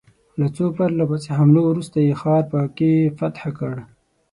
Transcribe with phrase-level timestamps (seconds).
[0.39, 3.73] له څو پرله پسې حملو وروسته یې ښار په کې فتح کړ.